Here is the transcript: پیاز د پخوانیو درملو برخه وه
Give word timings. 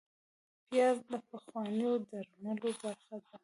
پیاز 0.67 0.97
د 1.11 1.13
پخوانیو 1.29 1.93
درملو 2.09 2.69
برخه 2.83 3.15
وه 3.21 3.35